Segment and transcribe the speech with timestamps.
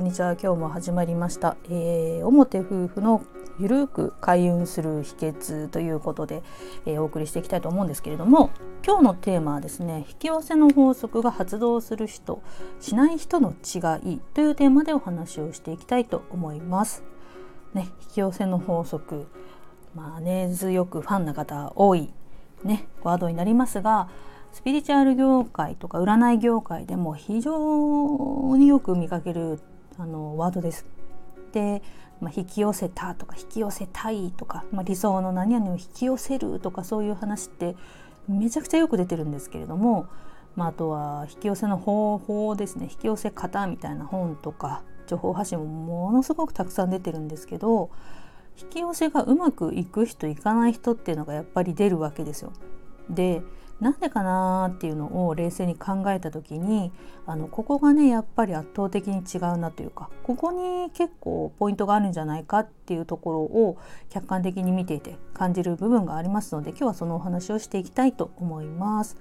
[0.00, 0.32] こんにちは。
[0.32, 3.22] 今日も始まりました、えー、表夫婦の
[3.58, 6.42] ゆるく開運する秘訣ということで、
[6.86, 8.48] えー、お送りしていきたいと思うんですけれども
[8.82, 12.42] 今日のテーマはですね引き寄せの法則が発動する人
[12.80, 17.04] しない人の違いというテーマでお話をしていきたいと思います。
[17.74, 19.26] ね引き寄せの法則
[19.94, 22.10] まあ根強くファンな方多い
[22.64, 24.08] ねワードになりますが
[24.52, 29.60] スピリチュアル業界とか占い業界でも非常によく見かける
[30.00, 30.86] あのワードです。
[31.52, 31.82] で、
[32.20, 37.76] まあ、引き寄せたとか引き寄せたいとか、まあ、理想の何々を引き寄せるとかそういう話って
[38.28, 40.06] めちゃくちゃよく出てるんですけれども、
[40.56, 47.90] まあ、あとは引き寄せの方法ですね引き寄せ方みたいな本とか情報発信もものすごくたくさん出てるんですけど
[48.60, 52.52] 引き寄せがうまくいく人いかない人っていうのがやっぱり出るわけですよ。
[53.08, 53.42] で
[53.80, 56.92] なんでかなっていうのを冷静に考えた時に
[57.26, 63.78] あのここがねやっぱり圧倒的に違うなというかここに結構ポイントがあるんじゃないかっていうところを
[64.10, 69.16] 客観的に見ていて感じる部分がありますので今日はそのお話をしていきたいと思います。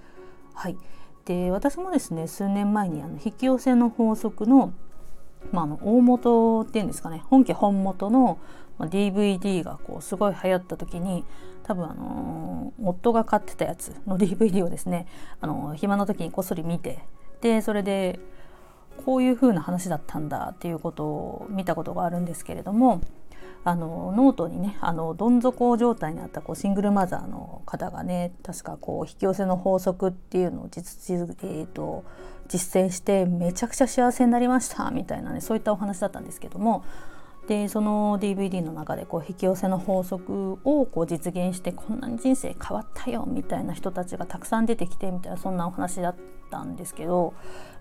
[0.54, 0.78] はい、
[1.24, 4.74] で私もですね数年前にあの引き寄せの法則の
[5.52, 7.24] まあ、あの大元っていうんですかね。
[7.30, 8.40] 本家本元の
[8.80, 11.26] DVD がこうすごい流行った時に
[11.64, 15.06] 多分あの夫が買ってたやつの DVD をですね
[15.42, 17.00] あの暇な時にこっそり見て
[17.42, 18.20] でそれで
[19.06, 23.02] こういう風な話だったんだっていうことを見たことがあるんですけれども
[23.64, 32.04] あのノートにねあのどん底状態にあったこうシングルマザーの方がね確かこう引き寄せの法則っていうのを実,、えーと
[32.48, 36.84] 実践してめちゃくちゃ幸せになりましたみたいなねそういったお話だったんですけども
[37.48, 46.16] でその DVD の中でこう引き寄せの法則をこう実現してこんなに人生変わったよみたいな人たちがたくさん出てきてみたいなそんなお話だっ
[46.52, 47.34] たんですけど、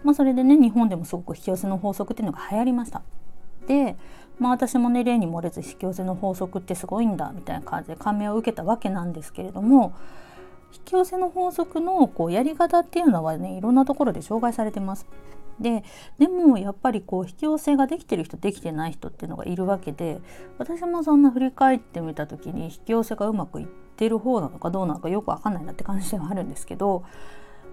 [0.05, 3.03] まあ、それでね日本でもすごく引き寄せの法則っていうのが流行りました。
[3.69, 3.97] で、
[4.39, 9.95] まあ、私もね例に漏れず引き寄せの法則ってすごいんだみたいな感じで感銘を受けたわけなんですけれども
[10.73, 15.07] 引き寄せの法則のこうやり方っていうのはねいろんなところで紹介されてます。
[15.61, 15.83] で
[16.19, 20.21] でもやっぱりこう引き寄せができてる人できてない人っていうのがいるわけで
[20.57, 27.03] 私もそんな振り返ってみた時に引き寄せがうまくいってる方なのかどうなのかよく分かんないなって感じではあるんですけど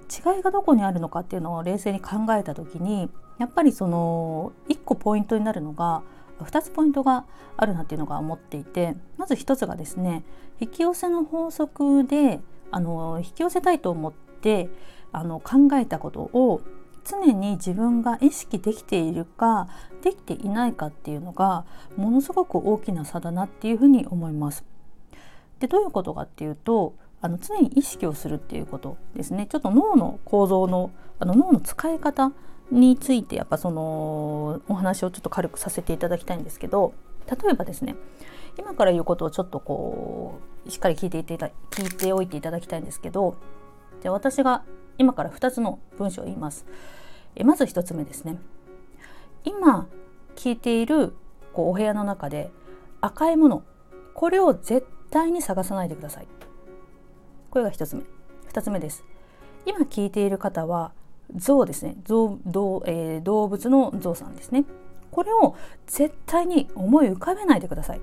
[0.09, 6.03] 違いがどこにあるのかっていうのを冷静に考えた時にやっぱりその1個ポイントになるのが
[6.39, 7.25] 2つポイントが
[7.57, 10.23] あるなっていうのが思っていてまず1つがですね
[10.59, 12.39] 引き寄せの法則で
[12.71, 14.69] あの引き寄せたいと思って
[15.11, 16.61] あの考えたことを
[17.05, 19.69] 常に自分が意識できているか
[20.01, 24.65] できていないかっていうのがものすごく大きな差だなっていうふうに思います。
[25.59, 26.95] でどういうことかっていうと
[27.25, 32.33] あの常に意識をするっていうことですねちょっと脳の構造のあの脳の使い方
[32.71, 36.93] についてやっぱそのお話をちょっと軽くさせていただきたいんですけど
[37.27, 37.95] 例えばですね
[38.59, 41.35] 今から言うことをちょっとこうしっかり聞いていて
[41.71, 43.37] 聞いておいていただきたいんですけど
[44.03, 44.63] じゃあ私が
[44.99, 46.65] 今から2つの文章を言います。
[47.35, 48.37] えまず1つ目ですね。
[49.43, 49.87] 今
[50.35, 51.15] 聞いている
[51.53, 52.51] こうお部屋の中で
[53.01, 53.63] 赤いもの
[54.13, 56.27] これを絶対に探さないでください。
[57.55, 58.03] これが1つ目。
[58.51, 59.05] 2つ目です。
[59.65, 60.91] 今聞いている方は
[61.37, 61.95] 象ですね。
[62.03, 64.65] 象動,、えー、動物の象さんですね。
[65.09, 65.55] これを
[65.87, 68.01] 絶対に思い浮かべないでください。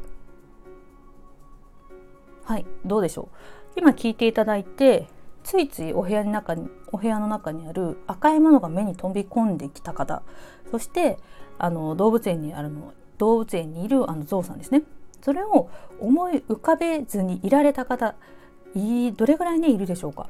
[2.44, 3.36] はいどうでしょう。
[3.76, 5.06] 今聞いていただいて
[5.44, 10.22] ついついお部屋の中にお部屋の中にある赤いものが目に飛び込んできた方
[10.70, 11.19] そして
[11.58, 14.84] あの動物園にあるの動物園にいるあのゾウさんですね。
[15.20, 15.69] それを
[16.00, 18.14] 思い浮かべずにいられた方
[18.75, 20.28] いどれぐらいねいるでしょうか？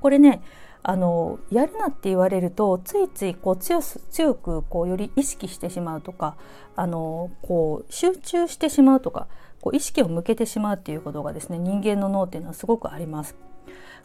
[0.00, 0.42] これね
[0.82, 6.36] あのやるなって言われるとついついこう強強くこうより意識してしまうとか
[6.74, 9.28] あのこう集中してしまうとか
[9.60, 13.36] こう意識を向けてしまうっていうことがですね人間の脳っていうのはすごくあります。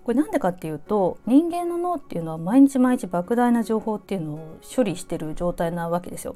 [0.04, 6.36] これなんでかっていうと人間の脳っていうのは毎日毎日莫大な情報っていうのを処理してる状態なわけですよ。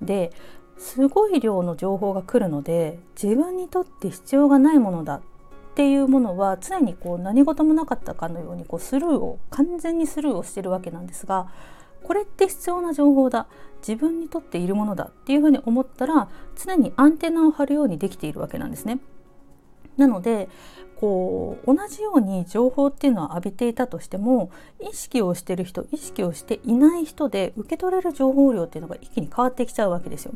[0.00, 0.32] で
[0.78, 5.22] すごい量の情報が来るので自分にとって必要がないものだっ
[5.72, 11.48] っていうものは常にこう何事もなかったかのようにこうスルーを完全にスルーをしてるわけなんですが
[12.02, 13.46] これって必要な情報だ
[13.78, 16.28] 自分にとっているものだっていうふうに思ったら
[16.62, 19.00] 常にアンテナを張るようにできているわけなんですね。
[19.96, 20.50] なので
[20.96, 30.34] こう同じように情報っていうのは浴びていたとしても意識をしてる人意識をしていない人で受け取れる情報量っていうのが一気に変わってきちゃうわけですよ。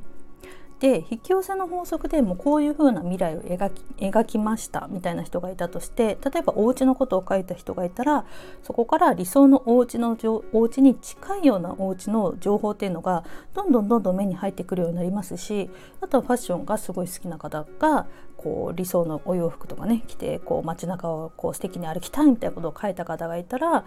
[0.80, 8.26] で引き寄せの法則でもこういう風な未来を描き描きましたみたいな人がいたとして例えばお家のことを書いた人がいたら
[8.62, 10.18] そこから理想のお家の
[10.52, 13.24] お家に近いようなお家の情報っていうのが
[13.54, 15.70] どんどんどんどん目に入ってくるようになりますし
[16.02, 18.06] あとはファッションがすごい好きな方が
[18.36, 23.86] こう理想のお洋服とかね着てこう街中をこう素敵に歩きたいみたいなことを書いた方がいたら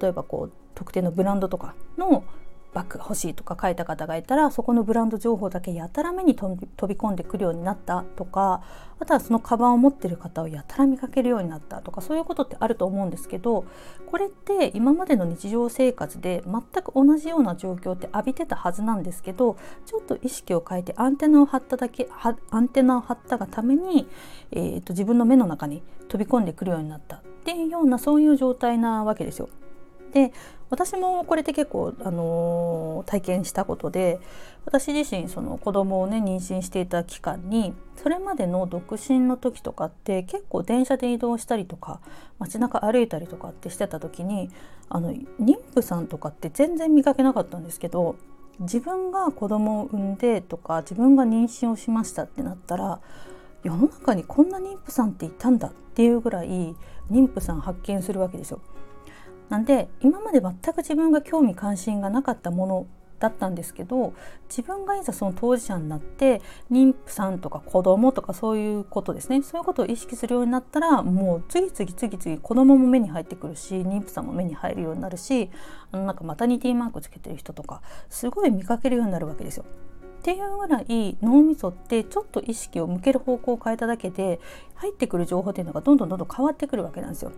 [0.00, 2.24] 例えばこう特定のブランドとかの
[2.74, 8.62] バッグが欲しいとか書いた方がいたらそこのブランド情報だけやたら目に飛び込んでくるようになったとか
[8.98, 13.64] あとはそのカバンを持ってる方をやたら見かけるようになったとかそういうことってあると思うんですけど
[14.06, 22.08] これって今までの日常生活で全く同じような状況って浴びてたはずなんですけどちょっと意識を変えてアンテナを張っただけ
[22.50, 24.08] アンテナを張ったがために、
[24.52, 29.48] えーと自分の目の中に飛び込んでくるようになったっていうようなそういう状態なわけですよ。
[30.12, 30.32] で
[30.72, 34.20] 私もこれって結構、あのー、体験したことで
[34.64, 42.00] 私自身その子供をね妊娠していた期間にそれまでの独身の時とかって結構電車で移動したりとか
[42.38, 44.50] 街中歩いたりとかってしてた時に
[44.88, 48.16] あの妊婦さんとかって全然見かけなかったんですけど
[48.58, 52.98] 自分が子供を産んでとか自分が妊娠をしましたってなったら
[53.62, 56.74] 世の中にこんな妊婦さんっていたんだっていうぐらい
[57.10, 58.60] 妊婦さん発見するわけですよ。
[59.48, 62.86] なんで今まで全く自分が興味関心がなかったもの
[63.22, 64.14] だったんですけど
[64.48, 75.50] 自分がいざその当事者になって妊婦さんとか子供とかそういうことですねそういうことを意識するようになったらもう次々次々子供も目に入ってくるし妊婦さんも目に入るようになるし
[75.92, 77.80] あのなんかマタニティマークつけてる人とか
[78.10, 79.64] すごい見かけるようになるわけですよ。
[80.22, 84.38] っていうぐらい脳みそってちょっと意識を向ける方向を変えただけで
[84.76, 87.32] 入ってくる情報っていうのがどんどんどんどん変わってくるわけなんですよ。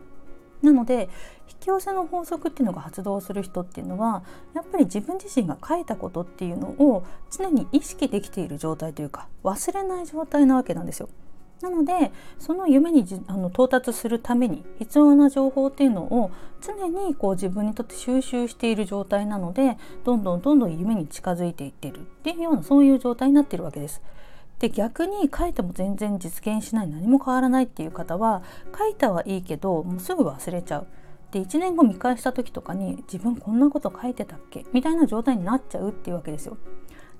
[0.65, 1.09] なので
[1.49, 4.25] 引き寄せの法則っていうのが発動する人っていうのは
[4.55, 11.09] やっぱり自分自身が書いたことっていうのを常に意識できている状態というか忘れない状態なわけなんですよ。
[11.61, 16.31] なのでその夢にあの到達するために必要な情報っていうのを
[16.61, 24.03] 常にこう自分にとって収集している状態なのでどんどんどんどん夢に近づいていってるっていうようなそういう状態になってるわけです。
[24.65, 28.43] で逆に書いても全然実現しない何も変わらないっていう方は
[28.79, 30.87] 書いたはいいけどもうすぐ忘れちゃう。
[31.33, 36.57] で1年後見返した時とかに自分こんなこと書いてたっけみたいな状態になっちゃうっていうわけですよ。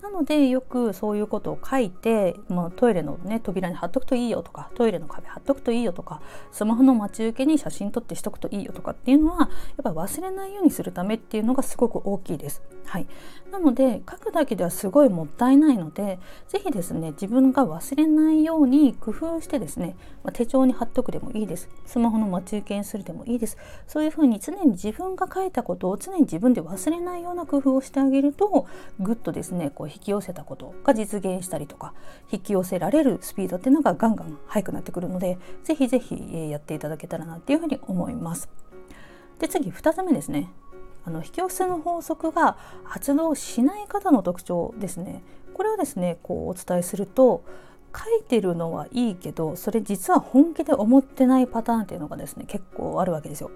[0.05, 6.21] なのでよくそういうことを書いて、まあ、トイレの、ね、扉に貼っとくといいよとかトイレの壁貼っとくといいよとか
[6.53, 9.49] スマホの待ち受けに写真撮ってしとくといいよとかっていうのはやっ
[9.83, 12.63] ぱ忘れないようにするためっていうのがすごく大きいです。
[12.85, 13.07] はい、
[13.51, 16.19] なので書くだけではすごいもったいないので
[16.49, 21.71] 是非ですね自分が忘れないように工夫してですね、まあ、手帳に貼っとくでもいいです。
[21.87, 23.57] スマホの待ち受けにするでもいいです。
[23.87, 28.67] そういうふうに常に自分が書いたことを常に自分で忘れないような工夫をしてあげると
[29.01, 31.95] ぐっとですねこう引き寄せたことが実現したりとか
[32.31, 38.49] 引き寄せられるスピードっていうのがガンガン速くなってくるので是非是非やっていただけたらなっていうふうに思います。
[39.39, 40.51] で次2つ目ですね
[41.05, 47.45] あの引き寄せの法則が発動しない方の特徴ですねこれをですねこうお伝えすると
[47.95, 53.51] 書いてるのはいいけどそれ実は本気で思ってないパターンっていうのがですね結構あるわけですよ。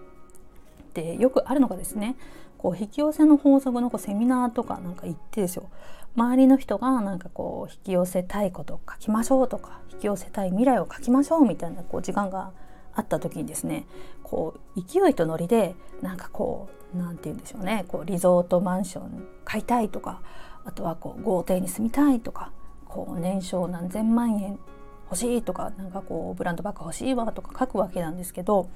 [1.02, 2.16] でよくあるのがですね
[2.58, 5.68] こう引き寄せの法則のこうセミナーとかなんか行ってですよ。
[6.16, 12.50] 周りの人がなんかこう引き寄せたいことを書きましょうとか引き寄せたい未来を書きましょうみたいなこう時間が
[12.94, 13.86] あった時にですね
[14.24, 20.20] こう勢いとノリでなんかこう何て言うんでしょうねこうリゾートマンション買いたいとか
[20.64, 22.50] あとはこう豪邸に住みたいとか
[22.86, 24.58] こう年商何千万円
[25.04, 28.68] 欲しいとかなんかこうブランドバッグ欲しいわとか書くわけなんですけど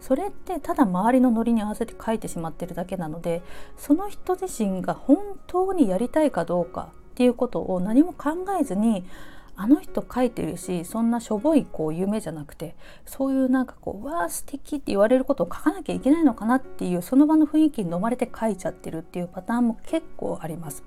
[0.00, 3.42] それってただ周りのノリに合わせて書いてしまってるだけなので
[3.76, 9.04] その人自身が本当にやりたいかどうかっていうことを何も考えずに
[9.60, 20.84] あの人書いてるしそんなしょぼいこう夢じゃなくてそういうなんかこう「わあ素敵って言われることを書かなきゃいけないのかなっていうその場の雰囲気に飲まれて書いちゃってるっていうパターンも結構あります。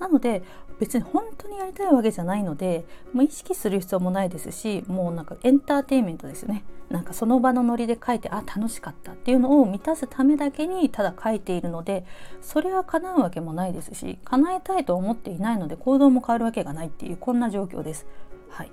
[0.00, 0.42] なので
[0.80, 12.04] 別に本当にやりたいわけじゃないのでもう意識する必要もないですしもうなんかエンターテインメントですよねなんかその場のノリで書いてあ楽しかったっていうのを満たすためだけにただ書いているので
[12.40, 18.06] それは叶うわけもないですし叶えたいと思っていないので行動も変わるわけがないっていうこんな状況です。
[18.48, 18.72] はい、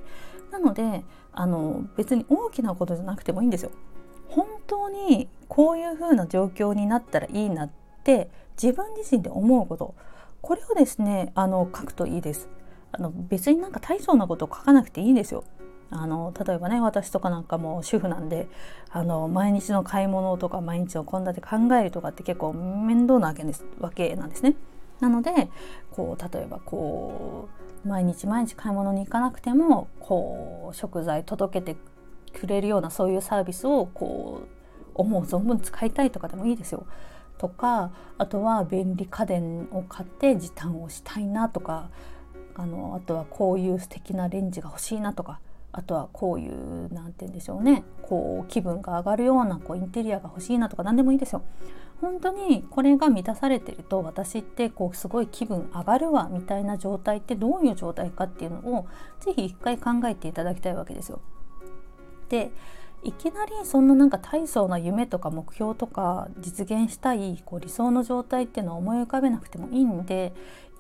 [0.52, 1.04] なので
[1.34, 3.72] あの別に大きなことじゃなくてもいいんですよ。
[4.30, 7.70] 本当にこういう風な状況になったらいいなっ
[8.04, 8.30] て
[8.62, 9.94] 自分自身で思うこと
[10.42, 12.50] これをですねあの書くといいです。
[12.92, 15.44] あの別になんか大層なことを書かなくていいんですよ。
[15.90, 18.48] あの例えばね私とかなんかも主婦なんで
[18.90, 24.56] あの毎日の買い物とか毎日の献立考えるとかって結構面倒なわけですわけなんですね。
[25.00, 25.50] なので
[25.92, 27.50] こう例えばこ
[27.86, 31.80] う毎日毎日買い物に行かなくてもこう食材届けて
[32.38, 34.48] くれるようなそういうサービスをこう
[34.96, 36.86] 思う存分使いたいとかでもいいですよ。
[37.38, 41.90] とかあとは便利家電を買って時短をしたいなとか
[42.56, 45.40] あのあとはこういう素敵なレンジが欲しいなとか
[45.72, 51.44] あとはこういう何て言うんでしょうねこう気分が上がるようなこうインテリアが欲しいなとか何でもいいですよ。
[52.02, 58.88] 本当にこれが満たされてると私ってこうすごい気分上がるわみたいな状態ってどういう状態かっていうのを
[59.20, 61.22] 是非一回考えていただきたいわけですよ。
[62.30, 62.52] で
[63.04, 70.34] いきなりそんななんか大層な夢とか目標とか実現したいこう理想の状態っていうのは思い浮かべなくてもいいんで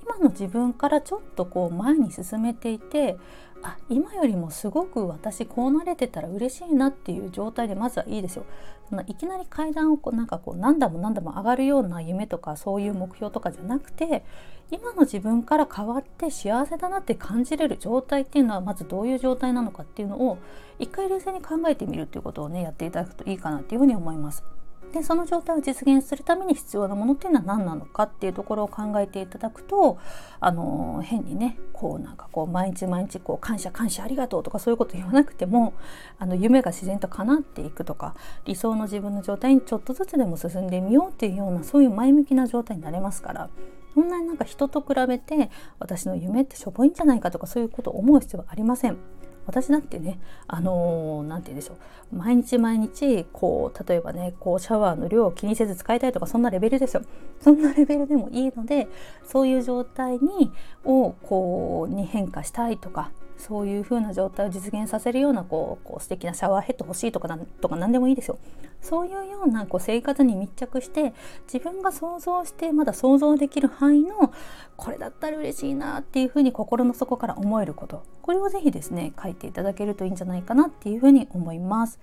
[0.07, 3.17] 今の自分からちょっとこう前に進めていて
[3.61, 8.45] あ今よりもすごく私こうなれてたら嬉しいなっていう状態でまずはいいですよ。
[8.87, 14.23] そのいきなり階段をこうなんかこう何度も何度も上がるような夢とかそういう目標とかじゃなくて
[14.71, 20.37] 今の自分から変わって幸せだなって感じれる状態っていうのはまずどういう状態なのかっていうのを
[20.79, 24.56] 一回冷静に考えてみるっていうことをねやっていただくといいかなっていうふうに思います。
[24.93, 29.97] でその状態を実現するために必要なものっていうのは何なのかっていうところを考えていただくと
[30.39, 35.73] あの変にねこうなんかこう毎日毎日こう感謝感謝ありがとうとかそういうこと言わなくても
[36.19, 38.15] あの夢が自然と叶っていくとか
[38.45, 43.49] 理想の自分の状態にちょっとずつでも進んでみようっていうようなそういう前向きな状態になれますから
[43.93, 49.16] そんなになんか人と比べて私の夢ってしょぼいんじゃないかとかそういうことを思う必要はありません。
[49.47, 51.73] 私だってねあの何、ー、て言うんでしょ
[52.11, 52.15] う。
[52.15, 57.03] 毎日毎日こう例えばねこうシャワーの量を気にせず使いたいとかそんなレベルですよ。
[57.41, 58.87] そんなレベルでもいいので
[59.25, 60.51] そういう状態に
[60.85, 68.39] をこうに変化したいとかそういう風な状態を実現させるようなこうこう素敵なシャワーヘッド欲しいとかなんとか何でもいいですよ。
[68.81, 71.13] そういうようなこう生活に密着して
[71.51, 74.33] 自分が想像してまだ想像できる範囲の
[74.75, 81.99] これだったら嬉しいなっていう風に心の底から思えることこれをぜひですね書いていただけるといいんじゃないかなっていう風に思います。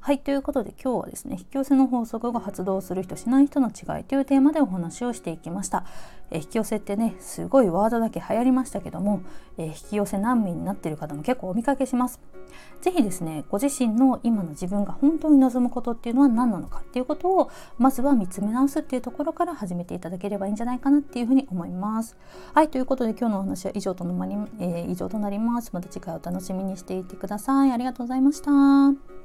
[0.00, 5.84] はいということで今日はですね引き寄せの法則が発動する人しない人の違いというテーマでお話をしていきました、
[6.30, 9.22] え引き寄せってねすごいワードだけ流行りましたけども、
[9.58, 12.20] え引き寄せ難民になっている方も結構お見かけします。
[12.80, 22.16] 是非ですねご自身の今の自分が本当に望むことっていうのは何なのかっていうことをまずは見つめ直すっていうところから始めていただければいいんじゃないかなっていうふうに思います。
[22.54, 25.70] はいということで今日のお話は以上となり,、えー、以上となります。
[25.72, 27.72] また次回お楽しみにしていてください。
[27.72, 29.15] ありがとうございました。